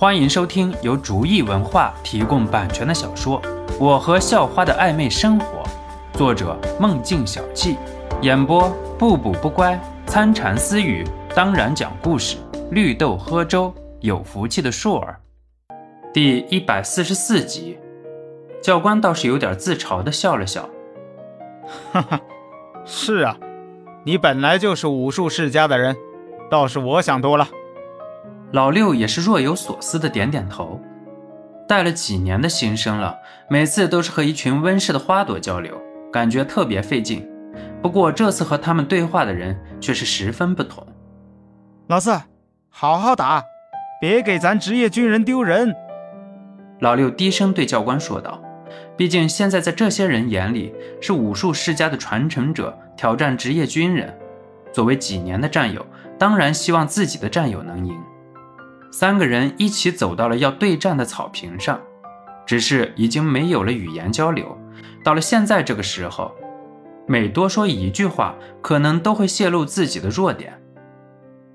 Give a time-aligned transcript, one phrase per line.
[0.00, 3.42] 欢迎收听由竹意文化提供版权的小说
[3.80, 5.64] 《我和校花的暧昧生活》，
[6.16, 7.76] 作者梦境小憩，
[8.22, 9.76] 演播不补不乖、
[10.06, 12.36] 参禅私语，当然讲故事，
[12.70, 15.18] 绿豆喝粥，有福气的硕儿。
[16.14, 17.76] 第一百四十四集，
[18.62, 20.68] 教官倒是有点自嘲的笑了笑，
[21.90, 22.20] 哈哈，
[22.84, 23.36] 是啊，
[24.04, 25.96] 你本来就是武术世家的人，
[26.48, 27.48] 倒是我想多了。
[28.52, 30.80] 老六也是若有所思的点点头。
[31.68, 33.18] 带了几年的新生了，
[33.50, 35.78] 每次都是和一群温室的花朵交流，
[36.10, 37.28] 感觉特别费劲。
[37.82, 40.86] 不过这次和他们对话的人却是十分不同。
[41.88, 42.18] 老四，
[42.70, 43.44] 好好打，
[44.00, 45.74] 别给咱职业军人丢人。
[46.80, 48.42] 老六低声对教官说道
[48.96, 54.16] ：“毕竟现在在这些人眼里，是武术世家的传承者挑战职业军人。
[54.72, 55.84] 作为几年的战友，
[56.18, 57.94] 当然希望自己的战友能赢。”
[58.90, 61.80] 三个人一起走到了要对战的草坪上，
[62.46, 64.56] 只是已经没有了语言交流。
[65.04, 66.34] 到了现在这个时候，
[67.06, 70.60] 每多说一句话，可能都会泄露自己的弱点。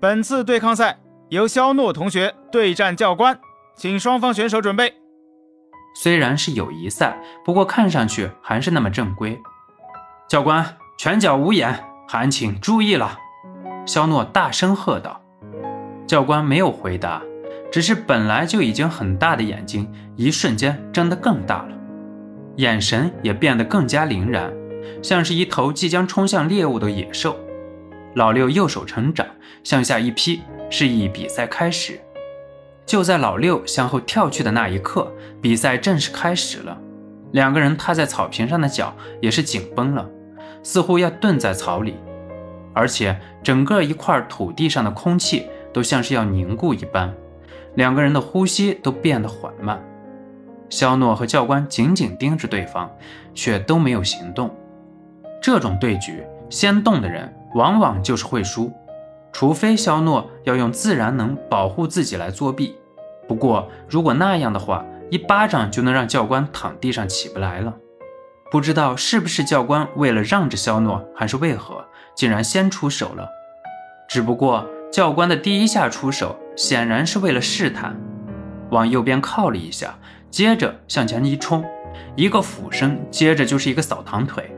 [0.00, 0.98] 本次对抗赛
[1.30, 3.38] 由肖诺同学对战教官，
[3.76, 4.92] 请双方选手准备。
[5.94, 9.40] 虽然是友谊赛，不过看上去还是那么正规。
[10.28, 13.18] 教官，拳脚无眼，还请注意了！
[13.86, 15.21] 肖诺大声喝道。
[16.12, 17.22] 教官没有回答，
[17.72, 21.74] 只是本来就已经很大的眼睛，一瞬间睁得更大了，
[22.56, 24.52] 眼神也变得更加凌然，
[25.02, 27.34] 像是一头即将冲向猎物的野兽。
[28.14, 29.26] 老六右手成掌，
[29.64, 31.98] 向下一劈，示意比赛开始。
[32.84, 35.10] 就在老六向后跳去的那一刻，
[35.40, 36.76] 比赛正式开始了。
[37.30, 40.06] 两个人踏在草坪上的脚也是紧绷了，
[40.62, 41.94] 似乎要顿在草里，
[42.74, 45.46] 而且整个一块土地上的空气。
[45.72, 47.14] 都像是要凝固一般，
[47.74, 49.82] 两个人的呼吸都变得缓慢。
[50.68, 52.90] 肖诺和教官紧紧盯着对方，
[53.34, 54.54] 却都没有行动。
[55.42, 58.72] 这种对局，先动的人往往就是会输，
[59.32, 62.76] 除非肖诺要用自然能保护自己来作弊。
[63.28, 67.74] 不过，如果那样的话，一巴掌就能让教官躺地上起不来了。
[68.50, 71.84] 不知道是不是教官为了让着肖诺，还是为何，
[72.14, 73.28] 竟然先出手了。
[74.08, 74.66] 只不过。
[74.92, 77.96] 教官的第一下出手，显然是为了试探，
[78.68, 79.98] 往右边靠了一下，
[80.30, 81.64] 接着向前一冲，
[82.14, 84.54] 一个俯身，接着就是一个扫堂腿。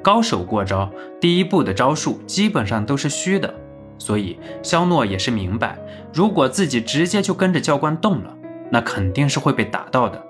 [0.00, 0.88] 高手过招，
[1.20, 3.52] 第一步的招数基本上都是虚的，
[3.98, 5.76] 所以肖诺也是明白，
[6.14, 8.32] 如果自己直接就跟着教官动了，
[8.70, 10.24] 那肯定是会被打到的。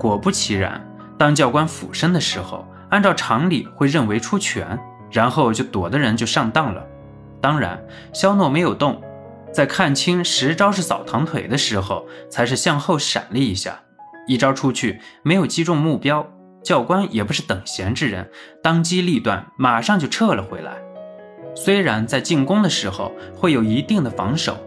[0.00, 0.84] 果不其然，
[1.16, 4.76] 当教官俯身的时候，按照常理会认为出拳，
[5.12, 6.84] 然后就躲的人就上当了。
[7.40, 7.82] 当然，
[8.12, 9.00] 肖诺没有动，
[9.52, 13.80] 在看清十招是扫堂腿的时候，才是向后闪了一下，
[14.26, 16.26] 一招出去没有击中目标。
[16.64, 18.28] 教官也不是等闲之人，
[18.62, 20.72] 当机立断，马上就撤了回来。
[21.54, 24.58] 虽然在进攻的时候会有一定的防守，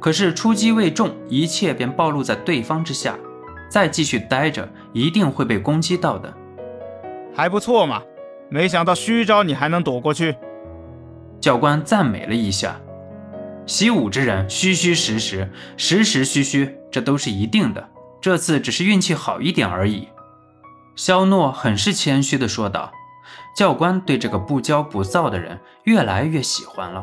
[0.00, 3.16] 可是出击未中，一切便暴露在对方之下。
[3.68, 6.32] 再继续待着，一定会被攻击到的。
[7.34, 8.02] 还不错嘛，
[8.48, 10.34] 没想到虚招你还能躲过去。
[11.44, 12.80] 教官赞美了一下，
[13.66, 15.46] 习武之人虚虚实实，
[15.76, 17.86] 实实虚虚，这都是一定的。
[18.18, 20.08] 这次只是运气好一点而已。
[20.96, 22.90] 肖诺很是谦虚地说道。
[23.54, 27.02] 教官对这个不骄不躁的人越来越喜欢了。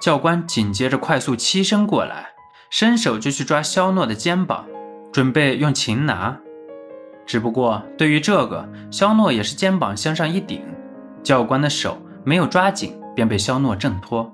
[0.00, 2.28] 教官紧接着快速欺身过来，
[2.70, 4.64] 伸手就去抓肖诺的肩膀，
[5.12, 6.38] 准备用擒拿。
[7.26, 10.62] 只不过对于这个，肖诺也是肩膀向上一顶，
[11.24, 12.96] 教官的手没有抓紧。
[13.20, 14.32] 便被肖诺挣脱，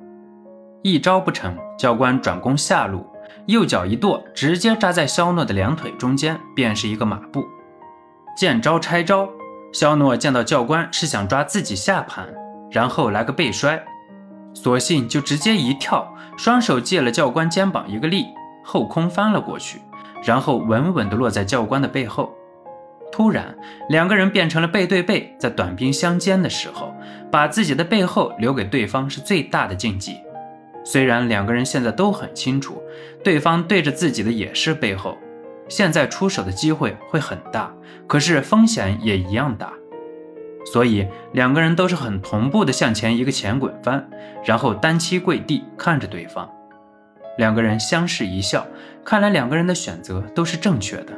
[0.84, 3.04] 一招不成，教官转攻下路，
[3.46, 7.44] 右脚一跺，直接扎在肖诺的两腿中间，便是一个马步。
[8.36, 9.28] 见招拆招，
[9.72, 12.32] 肖诺见到教官是想抓自己下盘，
[12.70, 13.84] 然后来个背摔，
[14.54, 18.26] 索性就直接一跳，双手借了教官肩膀一个力，
[18.62, 19.80] 后空翻了过去，
[20.22, 22.32] 然后稳稳地落在教官的背后。
[23.12, 23.56] 突然，
[23.88, 26.94] 两个人变成了背对背，在短兵相接的时候，
[27.30, 30.16] 把自己的背后留给对方是最大的禁忌。
[30.84, 32.82] 虽然两个人现在都很清楚，
[33.24, 35.16] 对方对着自己的也是背后，
[35.68, 37.74] 现在出手的机会会很大，
[38.06, 39.72] 可是风险也一样大。
[40.72, 44.08] 所以两个人都是很同步的向前一个前滚翻，
[44.44, 46.48] 然后单膝跪地看着对方。
[47.38, 48.66] 两个人相视一笑，
[49.04, 51.12] 看来两个人的选择都是正确的。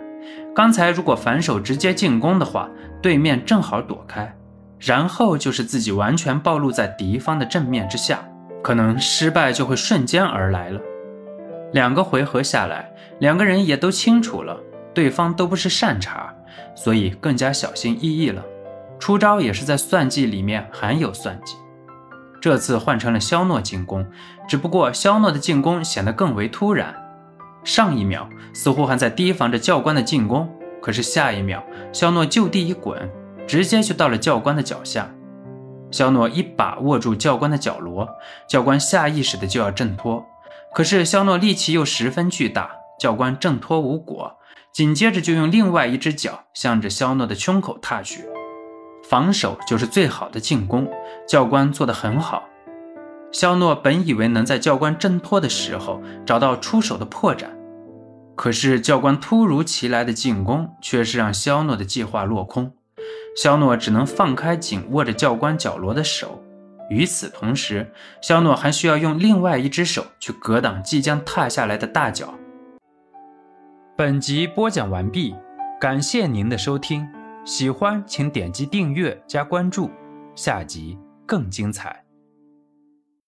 [0.55, 2.69] 刚才如果反手直接进攻的话，
[3.01, 4.37] 对面正好躲开，
[4.79, 8.19] 然后就是自己完全暴露在敌方的正面之下，
[8.63, 10.81] 可能失败就会瞬间而来了。
[11.73, 12.91] 两个回合下来，
[13.21, 14.59] 两个人也都清楚了，
[14.95, 16.33] 对方都不是善茬，
[16.75, 18.43] 所以更加小心翼翼了。
[18.99, 21.55] 出招也是在算计里面含有算计。
[22.41, 24.07] 这次换成了肖诺进攻，
[24.49, 26.95] 只不过肖诺的进攻显得更为突然。
[27.69, 30.49] 上一秒似乎还在提防着教官的进攻，
[30.81, 31.63] 可是下一秒，
[31.93, 32.99] 肖诺就地一滚，
[33.47, 35.15] 直接就到了教官的脚下。
[35.91, 38.09] 肖诺一把握住教官的脚踝，
[38.49, 40.25] 教官下意识的就要挣脱，
[40.75, 44.39] 可是肖诺力气又十分巨大，教官挣脱无果，
[44.73, 48.25] 紧接着就用另外一只脚向着肖诺的胸口踏去。
[49.11, 50.89] 防守就是最好的进攻，
[51.29, 52.45] 教官做得很好。
[53.31, 57.45] 肖诺本以为能在教官挣脱的时候找到出手的破绽，
[58.39, 62.73] 可是教官突如其来的进攻却是让肖诺的计划落空。
[63.37, 66.41] 肖诺只能放开紧握着教官脚踝的手，
[66.89, 67.91] 与此同时，
[68.23, 72.33] 肖诺还需要用另外一只手去格挡即将踏下来的大脚。
[73.97, 75.35] 本集播讲完毕，
[75.81, 77.05] 感谢您的收听。
[77.45, 79.91] 喜欢请点击订阅加关注，
[80.37, 80.97] 下集
[81.27, 82.08] 更精彩。